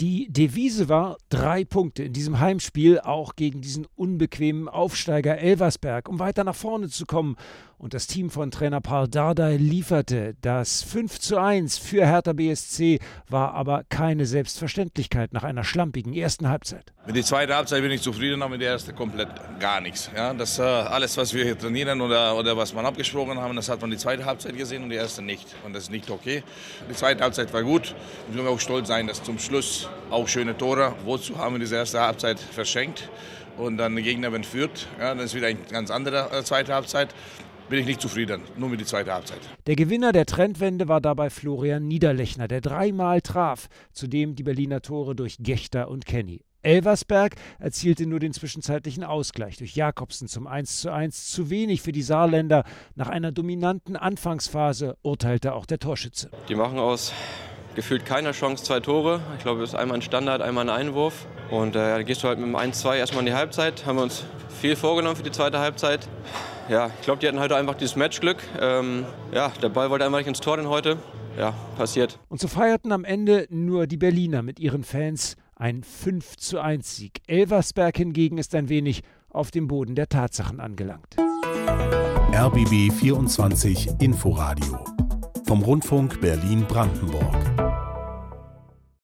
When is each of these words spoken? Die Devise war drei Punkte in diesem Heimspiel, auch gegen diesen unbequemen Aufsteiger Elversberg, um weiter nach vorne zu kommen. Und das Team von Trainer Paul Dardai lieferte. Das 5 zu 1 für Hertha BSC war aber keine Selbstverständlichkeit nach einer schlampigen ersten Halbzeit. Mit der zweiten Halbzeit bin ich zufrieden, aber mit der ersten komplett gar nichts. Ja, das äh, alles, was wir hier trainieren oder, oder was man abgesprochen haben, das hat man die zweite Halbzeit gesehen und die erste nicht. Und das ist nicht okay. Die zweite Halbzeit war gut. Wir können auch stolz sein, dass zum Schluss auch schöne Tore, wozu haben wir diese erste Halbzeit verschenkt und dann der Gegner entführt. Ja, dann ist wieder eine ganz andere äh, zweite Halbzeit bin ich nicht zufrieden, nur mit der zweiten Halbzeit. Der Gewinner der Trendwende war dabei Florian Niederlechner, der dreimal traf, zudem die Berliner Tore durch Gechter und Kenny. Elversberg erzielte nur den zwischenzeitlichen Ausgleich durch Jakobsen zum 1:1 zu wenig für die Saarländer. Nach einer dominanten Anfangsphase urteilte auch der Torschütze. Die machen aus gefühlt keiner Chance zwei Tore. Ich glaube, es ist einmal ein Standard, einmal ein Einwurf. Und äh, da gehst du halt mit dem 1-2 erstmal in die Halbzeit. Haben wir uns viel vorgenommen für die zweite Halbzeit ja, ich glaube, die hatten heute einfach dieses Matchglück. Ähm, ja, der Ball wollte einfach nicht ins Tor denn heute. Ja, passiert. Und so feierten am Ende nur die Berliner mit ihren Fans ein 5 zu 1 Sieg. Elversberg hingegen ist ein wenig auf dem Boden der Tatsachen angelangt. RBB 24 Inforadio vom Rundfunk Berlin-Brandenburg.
Die 0.00 0.32
Devise 0.32 0.88
war 0.88 1.18
drei 1.28 1.64
Punkte 1.64 2.04
in 2.04 2.12
diesem 2.12 2.38
Heimspiel, 2.38 3.00
auch 3.00 3.34
gegen 3.34 3.62
diesen 3.62 3.84
unbequemen 3.96 4.68
Aufsteiger 4.68 5.38
Elversberg, 5.38 6.08
um 6.08 6.20
weiter 6.20 6.44
nach 6.44 6.54
vorne 6.54 6.88
zu 6.88 7.04
kommen. 7.04 7.34
Und 7.78 7.94
das 7.94 8.06
Team 8.06 8.30
von 8.30 8.52
Trainer 8.52 8.80
Paul 8.80 9.08
Dardai 9.08 9.56
lieferte. 9.56 10.36
Das 10.40 10.84
5 10.84 11.18
zu 11.18 11.38
1 11.38 11.78
für 11.78 12.06
Hertha 12.06 12.32
BSC 12.32 13.00
war 13.28 13.54
aber 13.54 13.82
keine 13.88 14.26
Selbstverständlichkeit 14.26 15.32
nach 15.32 15.42
einer 15.42 15.64
schlampigen 15.64 16.14
ersten 16.14 16.48
Halbzeit. 16.48 16.92
Mit 17.08 17.16
der 17.16 17.24
zweiten 17.24 17.54
Halbzeit 17.54 17.80
bin 17.80 17.90
ich 17.90 18.02
zufrieden, 18.02 18.42
aber 18.42 18.50
mit 18.50 18.60
der 18.60 18.72
ersten 18.72 18.94
komplett 18.94 19.28
gar 19.58 19.80
nichts. 19.80 20.10
Ja, 20.14 20.34
das 20.34 20.58
äh, 20.58 20.62
alles, 20.62 21.16
was 21.16 21.32
wir 21.32 21.42
hier 21.42 21.58
trainieren 21.58 22.02
oder, 22.02 22.36
oder 22.36 22.54
was 22.54 22.74
man 22.74 22.84
abgesprochen 22.84 23.38
haben, 23.38 23.56
das 23.56 23.70
hat 23.70 23.80
man 23.80 23.90
die 23.90 23.96
zweite 23.96 24.26
Halbzeit 24.26 24.54
gesehen 24.54 24.82
und 24.82 24.90
die 24.90 24.96
erste 24.96 25.22
nicht. 25.22 25.46
Und 25.64 25.72
das 25.72 25.84
ist 25.84 25.90
nicht 25.90 26.10
okay. 26.10 26.42
Die 26.86 26.94
zweite 26.94 27.22
Halbzeit 27.24 27.50
war 27.54 27.62
gut. 27.62 27.94
Wir 28.28 28.36
können 28.36 28.54
auch 28.54 28.60
stolz 28.60 28.88
sein, 28.88 29.06
dass 29.06 29.22
zum 29.22 29.38
Schluss 29.38 29.88
auch 30.10 30.28
schöne 30.28 30.54
Tore, 30.54 30.96
wozu 31.06 31.38
haben 31.38 31.54
wir 31.54 31.60
diese 31.60 31.76
erste 31.76 31.98
Halbzeit 31.98 32.38
verschenkt 32.38 33.08
und 33.56 33.78
dann 33.78 33.94
der 33.94 34.04
Gegner 34.04 34.30
entführt. 34.34 34.86
Ja, 35.00 35.14
dann 35.14 35.20
ist 35.20 35.34
wieder 35.34 35.46
eine 35.46 35.60
ganz 35.60 35.90
andere 35.90 36.28
äh, 36.30 36.44
zweite 36.44 36.74
Halbzeit 36.74 37.14
bin 37.70 37.80
ich 37.80 37.86
nicht 37.86 38.02
zufrieden, 38.02 38.42
nur 38.58 38.68
mit 38.68 38.80
der 38.80 38.86
zweiten 38.86 39.10
Halbzeit. 39.10 39.40
Der 39.66 39.76
Gewinner 39.76 40.12
der 40.12 40.26
Trendwende 40.26 40.88
war 40.88 41.00
dabei 41.00 41.30
Florian 41.30 41.88
Niederlechner, 41.88 42.48
der 42.48 42.60
dreimal 42.60 43.22
traf, 43.22 43.68
zudem 43.94 44.34
die 44.34 44.42
Berliner 44.42 44.82
Tore 44.82 45.14
durch 45.14 45.38
Gechter 45.38 45.88
und 45.88 46.04
Kenny. 46.04 46.44
Elversberg 46.68 47.36
erzielte 47.58 48.04
nur 48.04 48.20
den 48.20 48.34
zwischenzeitlichen 48.34 49.02
Ausgleich 49.02 49.56
durch 49.56 49.74
Jakobsen 49.74 50.28
zum 50.28 50.46
1:1 50.46 51.32
zu 51.32 51.48
wenig 51.48 51.80
für 51.80 51.92
die 51.92 52.02
Saarländer. 52.02 52.64
Nach 52.94 53.08
einer 53.08 53.32
dominanten 53.32 53.96
Anfangsphase 53.96 54.98
urteilte 55.00 55.54
auch 55.54 55.64
der 55.64 55.78
Torschütze. 55.78 56.30
Die 56.50 56.54
machen 56.54 56.78
aus 56.78 57.14
gefühlt 57.74 58.04
keiner 58.04 58.32
Chance 58.32 58.64
zwei 58.64 58.80
Tore. 58.80 59.20
Ich 59.38 59.44
glaube, 59.44 59.62
es 59.62 59.70
ist 59.70 59.76
einmal 59.76 59.96
ein 59.96 60.02
Standard, 60.02 60.42
einmal 60.42 60.68
ein 60.68 60.88
Einwurf. 60.88 61.26
Und 61.50 61.70
äh, 61.70 61.78
da 61.78 62.02
gehst 62.02 62.22
du 62.22 62.28
halt 62.28 62.38
mit 62.38 62.46
dem 62.48 62.56
1-2 62.56 62.96
erstmal 62.96 63.20
in 63.20 63.26
die 63.26 63.34
Halbzeit. 63.34 63.86
Haben 63.86 63.96
wir 63.96 64.02
uns 64.02 64.24
viel 64.60 64.76
vorgenommen 64.76 65.16
für 65.16 65.22
die 65.22 65.30
zweite 65.30 65.60
Halbzeit 65.60 66.06
ja, 66.68 66.90
ich 66.98 67.02
glaube, 67.02 67.18
die 67.20 67.26
hatten 67.26 67.40
heute 67.40 67.56
einfach 67.56 67.74
dieses 67.74 67.96
Matchglück. 67.96 68.36
Ähm, 68.60 69.06
ja, 69.32 69.50
der 69.62 69.70
Ball 69.70 69.88
wollte 69.90 70.04
einfach 70.04 70.18
nicht 70.18 70.28
ins 70.28 70.40
Tor 70.40 70.58
denn 70.58 70.68
heute. 70.68 70.98
Ja, 71.38 71.54
passiert. 71.76 72.18
Und 72.28 72.40
so 72.40 72.48
feierten 72.48 72.92
am 72.92 73.04
Ende 73.04 73.46
nur 73.48 73.86
die 73.86 73.96
Berliner 73.96 74.42
mit 74.42 74.58
ihren 74.58 74.82
Fans 74.82 75.36
ein 75.58 75.82
5 75.82 76.36
zu 76.36 76.60
1 76.60 76.96
Sieg. 76.96 77.20
Elversberg 77.26 77.96
hingegen 77.96 78.38
ist 78.38 78.54
ein 78.54 78.68
wenig 78.68 79.02
auf 79.28 79.50
dem 79.50 79.66
Boden 79.66 79.94
der 79.94 80.08
Tatsachen 80.08 80.60
angelangt. 80.60 81.16
RBB 82.32 82.92
24 82.92 84.00
Inforadio 84.00 84.84
vom 85.46 85.62
Rundfunk 85.62 86.20
Berlin-Brandenburg. 86.20 87.67